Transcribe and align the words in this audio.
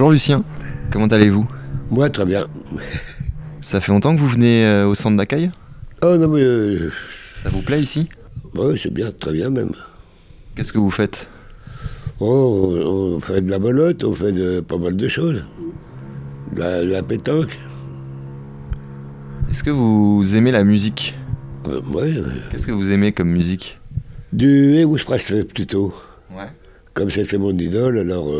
Bonjour 0.00 0.12
Lucien, 0.12 0.42
comment 0.90 1.08
allez-vous? 1.08 1.46
Moi, 1.90 2.08
très 2.08 2.24
bien. 2.24 2.48
Ça 3.60 3.82
fait 3.82 3.92
longtemps 3.92 4.14
que 4.14 4.20
vous 4.20 4.28
venez 4.28 4.64
euh, 4.64 4.86
au 4.86 4.94
centre 4.94 5.18
d'accueil? 5.18 5.50
Oh 6.00 6.16
non, 6.16 6.28
mais. 6.28 6.40
euh, 6.40 6.90
Ça 7.36 7.50
vous 7.50 7.60
plaît 7.60 7.82
ici? 7.82 8.08
Ouais, 8.54 8.78
c'est 8.78 8.94
bien, 8.94 9.12
très 9.12 9.34
bien 9.34 9.50
même. 9.50 9.72
Qu'est-ce 10.54 10.72
que 10.72 10.78
vous 10.78 10.90
faites? 10.90 11.30
Oh, 12.18 12.78
on, 12.82 13.20
fait 13.20 13.42
de 13.42 13.50
la 13.50 13.58
belote, 13.58 14.02
on 14.04 14.14
fait 14.14 14.32
de, 14.32 14.60
pas 14.60 14.78
mal 14.78 14.96
de 14.96 15.06
choses. 15.06 15.44
De 16.54 16.60
la, 16.60 16.82
de 16.82 16.90
la 16.92 17.02
pétanque. 17.02 17.58
Est-ce 19.50 19.62
que 19.62 19.68
vous 19.68 20.34
aimez 20.34 20.50
la 20.50 20.64
musique? 20.64 21.14
Euh, 21.68 21.82
ouais, 21.90 22.18
ouais. 22.18 22.24
Qu'est-ce 22.50 22.66
que 22.66 22.72
vous 22.72 22.90
aimez 22.90 23.12
comme 23.12 23.28
musique? 23.28 23.78
Du 24.32 24.76
Elvis 24.76 25.04
Presley 25.04 25.44
plutôt. 25.44 25.92
Ouais. 26.34 26.48
Comme 26.94 27.10
c'était 27.10 27.36
mon 27.36 27.50
idole, 27.50 27.98
alors. 27.98 28.30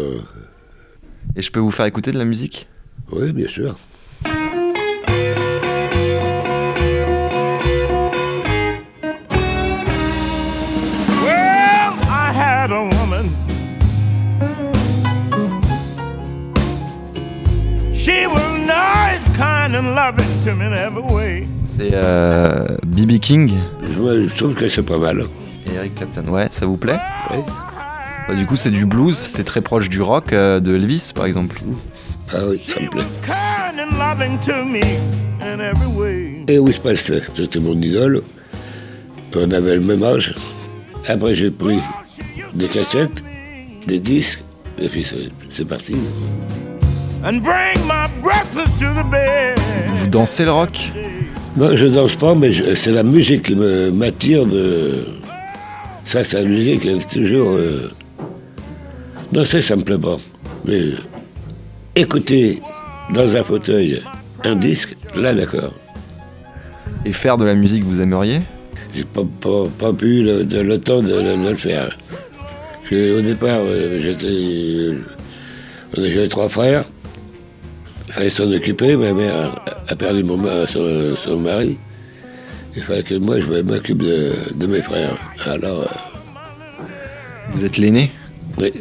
Et 1.40 1.42
je 1.42 1.50
peux 1.50 1.58
vous 1.58 1.70
faire 1.70 1.86
écouter 1.86 2.12
de 2.12 2.18
la 2.18 2.26
musique 2.26 2.68
oui, 3.10 3.32
bien 3.32 3.48
sûr. 3.48 3.74
Well, 11.24 11.92
I 12.08 12.32
had 12.32 12.70
a 12.70 12.82
woman. 12.82 13.26
She 17.92 18.26
was 18.26 18.44
nice, 18.66 19.28
kind, 19.36 19.74
and 19.74 19.94
loving 19.94 20.28
to 20.44 20.54
me 20.54 20.66
in 20.66 20.72
every 20.74 21.02
way. 21.02 21.48
C'est 21.64 21.90
euh, 21.94 22.66
B.B. 22.86 23.18
King 23.18 23.52
Je, 23.82 24.28
je 24.28 24.34
trouve 24.36 24.54
que 24.54 24.68
c'est 24.68 24.82
pas 24.82 24.98
mal. 24.98 25.24
et 25.66 25.74
Eric 25.74 25.94
Clapton. 25.94 26.24
Ouais, 26.30 26.48
ça 26.50 26.66
vous 26.66 26.76
plaît? 26.76 26.98
Ouais. 27.30 27.42
Bah, 28.30 28.36
Du 28.36 28.46
coup, 28.46 28.54
c'est 28.54 28.70
du 28.70 28.86
blues, 28.86 29.16
c'est 29.16 29.42
très 29.42 29.60
proche 29.60 29.88
du 29.88 30.00
rock, 30.00 30.32
euh, 30.32 30.60
de 30.60 30.76
Elvis 30.76 31.10
par 31.14 31.26
exemple. 31.26 31.58
Ah 32.32 32.36
oui, 32.48 32.60
ça 32.60 32.80
me 32.80 32.88
plaît. 32.88 33.02
was 33.02 33.18
kind 33.26 33.80
and 33.80 33.96
loving 33.98 34.38
to 34.38 34.64
me 34.64 34.80
in 35.42 35.58
every 35.58 35.88
way. 35.96 36.44
Elvis 36.46 36.78
Presley, 36.78 37.20
c'était 37.34 37.58
mon 37.58 37.74
idole. 37.74 38.22
On 39.34 39.50
avait 39.50 39.74
le 39.76 39.80
même 39.82 40.02
âge. 40.04 40.32
Après, 41.08 41.34
j'ai 41.34 41.50
pris 41.50 41.80
des 42.54 42.68
cassettes, 42.68 43.24
des 43.88 43.98
disques, 43.98 44.42
et 44.80 44.88
puis 44.88 45.04
c'est- 45.04 45.64
parti. 45.64 45.96
And 47.24 47.38
bring 47.40 47.78
my 47.86 48.06
breakfast 48.22 48.78
to 48.78 48.86
the 48.94 49.10
bed. 49.10 49.58
Vous 49.96 50.06
dansez 50.06 50.44
le 50.44 50.52
rock? 50.52 50.92
Non, 51.56 51.76
je 51.76 51.86
danse 51.86 52.14
pas, 52.14 52.34
mais 52.36 52.50
c'est 52.76 52.92
la 52.92 53.02
musique 53.02 53.42
qui 53.42 53.56
me- 53.56 53.90
m'attire 53.90 54.46
de. 54.46 55.04
Ça, 56.04 56.22
c'est 56.22 56.42
la 56.42 56.48
musique, 56.48 56.86
elle, 56.86 57.02
c'est 57.02 57.18
toujours. 57.20 57.52
euh, 57.54 57.90
Danser, 59.32 59.62
me 59.76 59.82
plaît 59.82 59.98
pas. 59.98 60.16
Mais 60.64 60.80
écouter 61.94 62.60
dans 63.14 63.34
un 63.36 63.42
fauteuil 63.42 64.02
un 64.44 64.56
disque, 64.56 64.94
là, 65.14 65.34
d'accord. 65.34 65.74
Et 67.04 67.12
faire 67.12 67.36
de 67.36 67.44
la 67.44 67.54
musique, 67.54 67.84
vous 67.84 68.00
aimeriez? 68.00 68.42
J'ai 68.94 69.04
pas, 69.04 69.22
pas, 69.40 69.64
pas 69.78 69.92
pu 69.92 70.22
le, 70.22 70.44
de- 70.44 70.58
le 70.60 70.78
temps 70.80 71.02
de, 71.02 71.08
de 71.08 71.48
le 71.48 71.54
faire. 71.54 71.96
Au 72.92 73.20
départ, 73.20 73.60
euh, 73.62 74.00
j'étais. 74.02 74.26
est- 74.26 74.98
J'avais 75.96 76.28
trois 76.28 76.48
frères. 76.48 76.84
Il 78.08 78.12
fallait 78.14 78.30
s'en 78.30 78.50
occuper. 78.50 78.96
Ma 78.96 79.12
mère 79.12 79.54
a 79.86 79.94
perdu 79.94 80.24
mon, 80.24 80.66
son, 80.66 81.14
son 81.16 81.38
mari. 81.38 81.78
Il 82.76 82.82
fallait 82.82 83.04
que 83.04 83.14
moi, 83.14 83.36
je 83.40 83.62
m'occupe 83.62 84.02
de, 84.02 84.32
de 84.54 84.66
mes 84.66 84.82
frères. 84.82 85.16
Alors, 85.46 85.82
euh, 85.82 85.86
Vous 87.52 87.64
êtes 87.64 87.76
l'aîné? 87.78 88.10
Oui. 88.58 88.72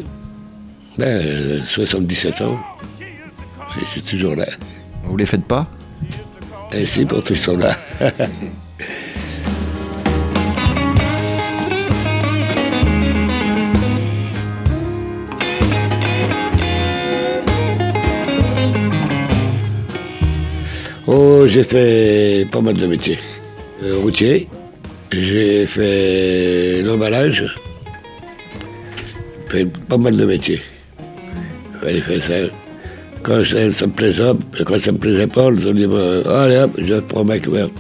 Ben, 1.00 1.08
euh, 1.08 1.61
77 1.66 2.42
ans. 2.42 2.59
Et 3.02 3.86
je 3.86 4.02
suis 4.02 4.17
toujours 4.17 4.36
là. 4.36 4.45
Vous 5.06 5.16
les 5.16 5.25
faites 5.25 5.45
pas? 5.45 5.66
Et 6.73 6.86
si, 6.86 7.06
pour 7.06 7.23
tous 7.23 7.30
ils 7.30 7.38
sont 7.38 7.56
là. 7.56 7.72
Oh, 21.12 21.47
j'ai 21.47 21.63
fait 21.63 22.45
pas 22.51 22.62
mal 22.62 22.75
de 22.75 22.85
métiers. 22.85 23.18
Euh, 23.81 23.97
routier, 23.97 24.47
j'ai 25.12 25.66
fait 25.66 26.84
l'emballage, 26.84 27.45
fait 29.47 29.66
pas 29.66 29.97
mal 29.97 30.16
de 30.16 30.25
métiers. 30.25 30.62
J'ai 31.84 32.01
fait 32.01 32.19
ça. 32.19 32.34
Quand 33.23 33.44
ça, 33.44 33.72
ça 33.72 33.88
me 33.88 33.91
plaisait, 33.91 34.31
quand 34.66 34.79
ça 34.79 34.91
me 34.91 34.97
plaisait 34.97 35.28
pas, 35.28 35.44
on 35.44 35.51
dit, 35.51 35.88
bon, 35.88 36.23
allez 36.25 36.57
hop, 36.57 36.72
je 36.78 36.95
prends 36.95 37.25
ma 37.25 37.40
couverte. 37.40 37.73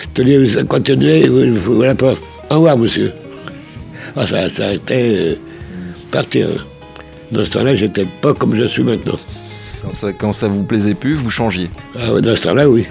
Je 0.00 0.06
te 0.14 0.22
dis, 0.22 0.36
vous 0.36 0.64
continuez, 0.66 1.28
vous 1.28 1.54
vous 1.54 1.72
ouvrez 1.72 1.88
la 1.88 1.94
porte. 1.94 2.22
Au 2.50 2.56
revoir, 2.56 2.76
monsieur. 2.76 3.12
Ah, 4.16 4.26
ça, 4.26 4.48
ça 4.48 4.68
a 4.68 4.72
été 4.72 5.16
euh, 5.16 5.34
partir. 6.10 6.48
Dans 7.30 7.44
ce 7.44 7.50
temps-là, 7.50 7.74
j'étais 7.74 8.06
pas 8.20 8.34
comme 8.34 8.56
je 8.56 8.64
suis 8.64 8.82
maintenant. 8.82 9.14
quand 9.82 9.92
ça, 9.92 10.12
quand 10.12 10.32
ça 10.32 10.48
vous 10.48 10.64
plaisait 10.64 10.94
plus, 10.94 11.14
vous 11.14 11.30
changiez. 11.30 11.70
Ah 11.94 12.20
dans 12.20 12.34
ce 12.34 12.42
temps-là, 12.42 12.68
oui. 12.68 12.86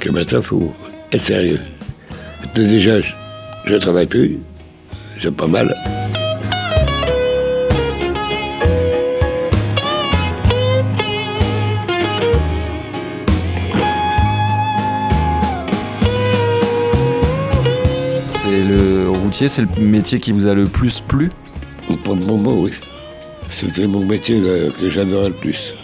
Que 0.00 0.10
maintenant, 0.10 0.40
il 0.40 0.44
faut 0.44 0.74
être 1.12 1.22
sérieux. 1.22 1.60
Déjà, 2.54 3.00
je 3.00 3.72
ne 3.72 3.78
travaille 3.78 4.06
plus. 4.06 4.38
J'ai 5.18 5.30
pas 5.30 5.46
mal. 5.46 5.74
C'est 19.48 19.62
le 19.62 19.68
métier 19.82 20.18
qui 20.20 20.32
vous 20.32 20.46
a 20.46 20.54
le 20.54 20.66
plus 20.66 21.00
plu 21.00 21.30
Pour 22.04 22.14
le 22.14 22.24
moment, 22.24 22.54
oui. 22.58 22.72
C'était 23.48 23.86
mon 23.86 24.04
métier 24.04 24.40
que 24.80 24.90
j'adorais 24.90 25.28
le 25.28 25.34
plus. 25.34 25.74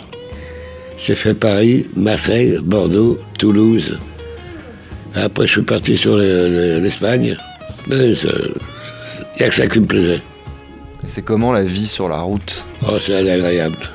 J'ai 0.98 1.14
fait 1.14 1.34
Paris, 1.34 1.88
Marseille, 1.96 2.58
Bordeaux, 2.62 3.18
Toulouse. 3.38 3.98
Après, 5.14 5.46
je 5.46 5.52
suis 5.52 5.62
parti 5.62 5.96
sur 5.96 6.16
le- 6.16 6.48
le- 6.48 6.78
l'Espagne. 6.80 7.36
Il 7.90 7.96
n'y 7.96 9.44
a 9.44 9.48
que 9.48 9.54
ça 9.54 9.66
qui 9.66 9.80
me 9.80 9.86
plaisait. 9.86 10.20
C'est 11.06 11.22
comment 11.22 11.52
la 11.52 11.64
vie 11.64 11.86
sur 11.86 12.08
la 12.08 12.20
route 12.20 12.64
Oh, 12.86 12.98
c'est 13.00 13.14
agréable. 13.16 13.88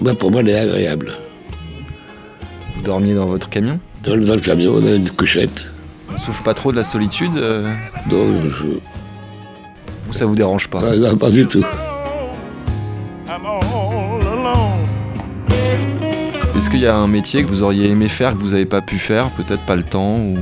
Moi, 0.00 0.14
pour 0.14 0.30
moi, 0.30 0.40
elle 0.40 0.48
est 0.50 0.58
agréable. 0.58 1.12
Vous 2.76 2.82
dormiez 2.82 3.14
dans 3.14 3.26
votre 3.26 3.48
camion? 3.48 3.78
Dans, 4.02 4.16
le- 4.16 4.24
dans 4.24 4.34
le 4.34 4.40
camion, 4.40 4.74
on 4.76 4.86
a 4.86 4.90
une 4.90 5.08
couchette. 5.10 5.62
On 6.14 6.18
souffre 6.18 6.42
pas 6.42 6.54
trop 6.54 6.72
de 6.72 6.76
la 6.76 6.84
solitude 6.84 7.36
euh, 7.36 7.72
Donc, 8.10 8.50
je... 8.50 8.64
Ça 10.12 10.26
vous 10.26 10.34
dérange 10.34 10.68
pas 10.68 10.80
ah, 10.84 10.96
non, 10.96 11.16
pas 11.16 11.30
du 11.30 11.46
tout. 11.46 11.64
Est-ce 16.56 16.70
qu'il 16.70 16.80
y 16.80 16.86
a 16.86 16.94
un 16.94 17.08
métier 17.08 17.42
que 17.42 17.48
vous 17.48 17.62
auriez 17.62 17.88
aimé 17.90 18.08
faire 18.08 18.34
que 18.34 18.38
vous 18.38 18.50
n'avez 18.50 18.66
pas 18.66 18.80
pu 18.82 18.98
faire 18.98 19.30
Peut-être 19.30 19.62
pas 19.62 19.74
le 19.74 19.82
temps 19.82 20.18
ou... 20.18 20.36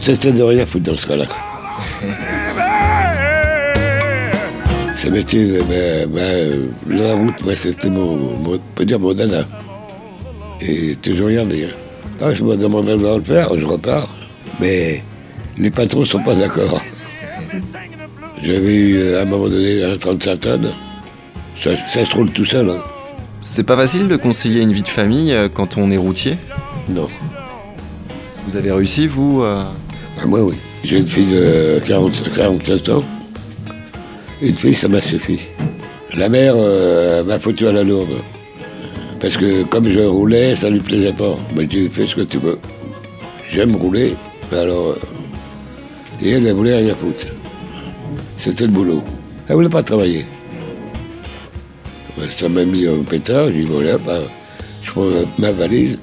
C'était 0.00 0.32
de 0.32 0.42
rien 0.42 0.64
foutre 0.64 0.90
dans 0.90 0.96
ce 0.96 1.06
cas-là. 1.06 1.24
Ce 4.96 5.08
métier, 5.08 5.58
ben, 5.68 6.08
ben, 6.08 6.70
la 6.88 7.14
route, 7.16 7.44
ben, 7.44 7.56
c'était 7.56 7.90
mon, 7.90 8.16
mon- 8.16 8.54
on 8.54 8.60
peut 8.76 8.84
dire 8.84 9.00
mon 9.00 9.12
dada. 9.12 9.44
Et 10.60 10.96
toujours 11.02 11.26
regardé. 11.26 11.64
Hein. 11.64 11.74
Ah, 12.20 12.32
je 12.32 12.44
me 12.44 12.56
demanderais 12.56 12.96
de 12.96 13.16
le 13.16 13.20
faire, 13.20 13.50
je 13.58 13.66
repars. 13.66 14.08
Mais 14.60 15.02
les 15.58 15.70
patrons 15.72 16.04
sont 16.04 16.22
pas 16.22 16.36
d'accord. 16.36 16.80
J'avais 18.42 18.74
eu 18.74 18.96
euh, 18.98 19.18
à 19.20 19.22
un 19.22 19.24
moment 19.24 19.48
donné 19.48 19.84
un 19.84 19.96
35 19.96 20.40
tonnes. 20.40 20.70
Ça, 21.56 21.70
ça 21.86 22.04
se 22.04 22.14
roule 22.14 22.30
tout 22.30 22.44
seul. 22.44 22.68
Hein. 22.70 22.80
C'est 23.40 23.64
pas 23.64 23.76
facile 23.76 24.08
de 24.08 24.16
concilier 24.16 24.62
une 24.62 24.72
vie 24.72 24.82
de 24.82 24.88
famille 24.88 25.32
euh, 25.32 25.48
quand 25.52 25.76
on 25.76 25.90
est 25.90 25.96
routier? 25.96 26.36
Non. 26.88 27.06
Vous 28.46 28.56
avez 28.56 28.72
réussi, 28.72 29.06
vous 29.06 29.42
euh, 29.42 29.62
Ah, 30.20 30.26
moi, 30.26 30.42
oui. 30.42 30.54
J'ai 30.84 30.98
une 30.98 31.06
fille 31.06 31.30
de 31.32 31.80
40, 31.86 32.32
47 32.34 32.88
ans. 32.90 33.04
Une 34.40 34.54
fille, 34.54 34.74
ça 34.74 34.88
m'a 34.88 35.00
suffi. 35.00 35.38
La 36.16 36.28
mère 36.28 36.54
euh, 36.56 37.22
m'a 37.22 37.38
foutu 37.38 37.68
à 37.68 37.72
la 37.72 37.84
lourde. 37.84 38.08
Parce 39.20 39.36
que 39.36 39.62
comme 39.62 39.88
je 39.88 40.00
roulais, 40.00 40.56
ça 40.56 40.68
lui 40.68 40.80
plaisait 40.80 41.12
pas. 41.12 41.36
Mais 41.54 41.66
tu 41.68 41.88
fais 41.88 42.06
ce 42.08 42.16
que 42.16 42.22
tu 42.22 42.38
veux. 42.38 42.58
J'aime 43.52 43.76
rouler, 43.76 44.14
alors. 44.50 44.90
euh, 44.90 44.96
Et 46.20 46.30
elle, 46.30 46.46
elle 46.46 46.54
voulait 46.54 46.76
rien 46.76 46.94
foutre. 46.96 47.26
C'était 48.44 48.66
le 48.66 48.72
boulot. 48.72 49.04
Elle 49.48 49.54
voulait 49.54 49.68
pas 49.68 49.84
travailler. 49.84 50.26
Ça 52.32 52.48
m'a 52.48 52.64
mis 52.64 52.88
au 52.88 53.04
pétard, 53.04 53.46
j'ai 53.46 53.60
dit 53.60 53.66
voilà, 53.66 53.98
bah, 53.98 54.18
je 54.82 54.90
prends 54.90 55.06
ma 55.38 55.52
valise, 55.52 55.96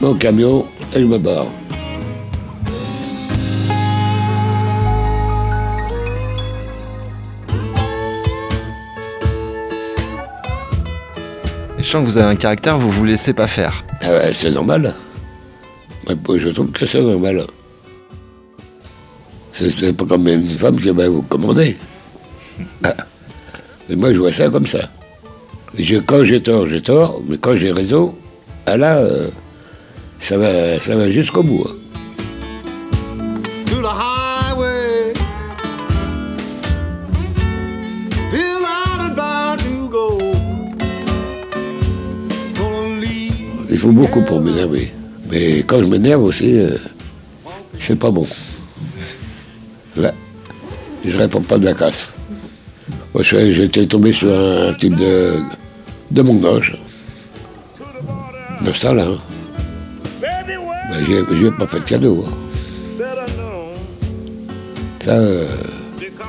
mon 0.00 0.14
camion, 0.14 0.66
et 0.92 0.98
je 0.98 1.04
me 1.04 1.18
barre. 1.18 1.46
Je 11.78 11.82
sens 11.84 12.02
que 12.02 12.06
vous 12.06 12.18
avez 12.18 12.32
un 12.32 12.36
caractère, 12.36 12.76
vous 12.76 12.90
vous 12.90 13.04
laissez 13.04 13.34
pas 13.34 13.46
faire. 13.46 13.84
Ah 14.00 14.10
ouais, 14.10 14.32
c'est 14.34 14.50
normal. 14.50 14.94
Je 16.08 16.48
trouve 16.48 16.72
que 16.72 16.86
c'est 16.86 17.00
normal. 17.00 17.44
C'est- 19.54 19.70
C'est 19.70 19.92
pas 19.92 20.04
comme 20.04 20.26
une 20.28 20.46
femme 20.46 20.78
qui 20.80 20.90
va 20.90 21.08
vous 21.08 21.22
commander. 21.22 21.76
Ah. 22.82 22.94
Mais 23.88 23.96
moi, 23.96 24.12
je 24.12 24.18
vois 24.18 24.32
ça 24.32 24.48
comme 24.48 24.66
ça. 24.66 24.88
Je- 25.78 25.98
quand 25.98 26.24
j'ai 26.24 26.40
tort, 26.42 26.66
j'ai 26.68 26.80
tort, 26.80 27.20
mais 27.28 27.38
quand 27.38 27.56
j'ai 27.56 27.72
raison, 27.72 28.14
ah 28.66 28.76
là, 28.76 28.98
euh, 28.98 29.28
ça 30.20 30.38
va, 30.38 30.78
ça 30.80 30.96
va 30.96 31.10
jusqu'au 31.10 31.42
bout. 31.42 31.66
hein. 31.68 31.74
Il 43.70 43.78
faut 43.78 43.90
beaucoup 43.92 44.22
pour 44.22 44.40
m'énerver. 44.40 44.92
Mais 45.30 45.58
quand 45.66 45.82
je 45.82 45.88
m'énerve 45.88 46.22
aussi, 46.24 46.58
euh, 46.58 46.70
c'est 47.78 47.98
pas 47.98 48.10
bon. 48.10 48.26
Je 51.06 51.16
réponds 51.18 51.40
pas 51.42 51.58
de 51.58 51.64
la 51.66 51.74
casse. 51.74 52.08
Je 53.20 53.52
j'étais 53.52 53.84
tombé 53.86 54.12
sur 54.12 54.32
un 54.32 54.72
type 54.74 54.94
de, 54.96 55.34
de 56.10 56.22
mon 56.22 56.42
âge. 56.56 56.76
De 58.64 58.72
ça, 58.72 58.92
là. 58.92 59.06
hein. 59.08 59.18
Ben, 60.90 61.04
j'ai- 61.06 61.36
j'ai 61.38 61.50
pas 61.50 61.66
fait 61.66 61.78
de 61.80 61.84
cadeau. 61.84 62.24
hein. 62.26 62.32
Ça, 65.04 65.12
euh, 65.12 65.46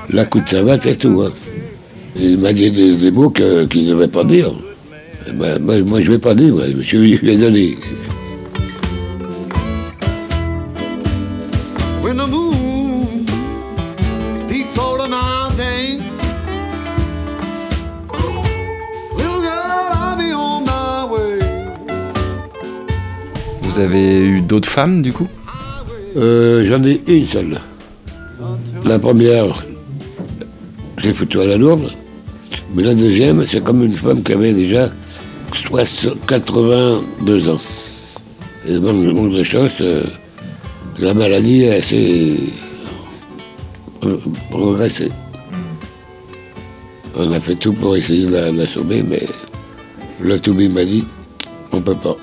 la 0.09 0.25
coup 0.25 0.41
de 0.41 0.47
savate, 0.49 0.83
c'est 0.83 0.97
tout. 0.97 1.21
hein. 1.25 1.31
Il 2.17 2.37
m'a 2.39 2.51
dit 2.53 2.71
des, 2.71 3.11
mots 3.11 3.29
qu'il 3.29 3.45
ne 3.45 3.91
devait 3.91 4.07
pas 4.07 4.23
dire. 4.23 4.51
Ben, 5.33 5.59
moi, 5.61 5.79
moi, 5.81 6.01
je 6.01 6.07
ne 6.07 6.11
vais 6.11 6.19
pas 6.19 6.35
dire, 6.35 6.53
moi. 6.53 6.65
je 6.77 6.83
je 6.83 6.97
lui 6.97 7.31
ai 7.31 7.37
donné. 7.37 7.77
Vous 23.75 23.81
avez 23.81 24.21
eu 24.21 24.39
d'autres 24.39 24.69
femmes 24.69 25.01
du 25.01 25.11
coup 25.11 25.27
Euh, 26.15 26.63
J'en 26.65 26.81
ai 26.85 27.01
une 27.07 27.25
seule. 27.25 27.59
La 28.85 28.97
première, 28.99 29.65
j'ai 30.97 31.13
foutu 31.13 31.41
à 31.41 31.45
la 31.45 31.57
lourde. 31.57 31.91
Mais 32.73 32.83
la 32.83 32.95
deuxième, 32.95 33.45
c'est 33.45 33.61
comme 33.61 33.83
une 33.83 33.91
femme 33.91 34.23
qui 34.23 34.31
avait 34.31 34.53
déjà 34.53 34.89
60 35.53 36.25
82 36.25 37.49
ans. 37.49 37.59
Et 38.65 38.79
bon, 38.79 38.93
le 39.03 39.11
monde 39.11 39.33
des 39.35 39.43
choses, 39.43 39.75
euh, 39.81 40.03
la 40.97 41.13
maladie, 41.13 41.63
elle 41.63 41.83
s'est 41.83 42.31
euh, 44.05 44.17
progressée. 44.51 45.11
On 47.17 47.29
a 47.29 47.41
fait 47.41 47.55
tout 47.55 47.73
pour 47.73 47.97
essayer 47.97 48.25
de 48.25 48.31
la, 48.31 48.51
de 48.53 48.57
la 48.57 48.67
sauver, 48.67 49.03
mais 49.03 49.25
le 50.21 50.39
Toubib 50.39 50.73
m'a 50.73 50.85
dit, 50.85 51.03
on 51.73 51.81
peut 51.81 51.93
pas. 51.95 52.15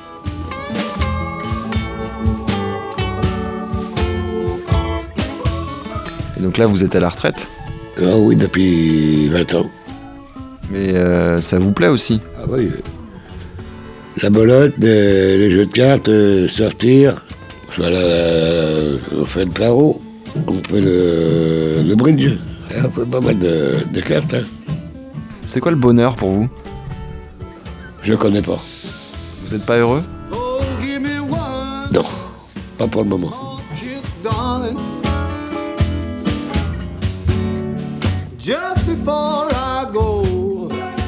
Et 6.43 6.45
donc 6.45 6.59
là, 6.59 6.67
vous 6.67 6.83
êtes 6.83 6.97
à 6.97 7.01
la 7.01 7.09
retraite. 7.09 7.49
Ah 8.05 8.17
oui, 8.17 8.35
depuis 8.35 9.29
20 9.29 9.55
ans. 9.55 9.71
Mais 10.73 10.93
euh, 10.93 11.41
ça 11.41 11.61
vous 11.61 11.71
plaît 11.71 11.87
aussi 11.87 12.21
Ah 12.37 12.47
oui. 12.49 12.69
La 14.21 14.29
belote, 14.29 14.75
euh, 14.83 15.39
les 15.39 15.53
jeux 15.53 15.67
de 15.67 15.73
cartes, 15.73 16.09
euh, 16.09 16.49
sortir. 16.49 17.25
Voilà, 17.79 18.01
on 19.17 19.25
fait 19.25 19.45
le 19.45 19.53
tarot, 19.53 20.03
on 20.49 20.53
fait 20.69 20.81
le, 20.81 21.83
le 21.87 21.95
bridge. 21.95 22.29
On 22.77 22.91
fait 22.91 23.07
pas 23.09 23.21
mal 23.21 23.39
de, 23.39 23.77
de 23.95 24.01
cartes. 24.01 24.35
hein. 24.35 24.43
C'est 25.47 25.61
quoi 25.61 25.71
le 25.71 25.77
bonheur 25.79 26.17
pour 26.17 26.31
vous? 26.33 26.49
Je 28.03 28.15
connais 28.15 28.43
pas. 28.43 28.61
Vous 29.47 29.55
êtes 29.55 29.65
pas 29.65 29.77
heureux? 29.77 30.03
Non, 31.93 32.03
pas 32.79 32.89
pour 32.89 33.05
le 33.05 33.09
moment. 33.11 33.31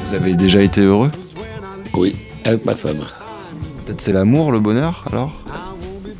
Vous 0.07 0.13
avez 0.13 0.35
déjà 0.35 0.61
été 0.61 0.81
heureux 0.81 1.11
Oui, 1.93 2.15
avec 2.43 2.65
ma 2.65 2.75
femme. 2.75 2.97
Peut-être 3.85 4.01
c'est 4.01 4.13
l'amour, 4.13 4.51
le 4.51 4.59
bonheur 4.59 5.03
alors 5.11 5.31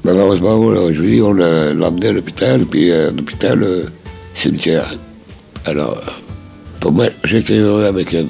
Malheureusement, 0.04 0.92
je 0.92 1.01
lui, 1.01 1.22
on 1.22 1.33
l'a 1.33 1.72
emmené 1.72 2.07
à 2.10 2.12
l'hôpital, 2.12 2.63
puis 2.66 2.92
euh, 2.92 3.10
l'hôpital, 3.12 3.63
euh, 3.63 3.86
cimetière. 4.36 4.94
Alors, 5.66 5.98
euh, 5.98 6.12
pour 6.80 6.92
moi, 6.92 7.07
j'étais 7.24 7.56
heureux 7.57 7.86
avec 7.86 8.13
elle. 8.13 8.27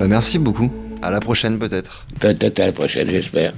Bah, 0.00 0.06
Merci 0.08 0.40
beaucoup. 0.40 0.68
À 1.00 1.12
la 1.12 1.20
prochaine 1.20 1.58
peut-être. 1.60 2.04
Peut-être 2.18 2.58
à 2.58 2.66
la 2.66 2.72
prochaine, 2.72 3.08
j'espère. 3.08 3.52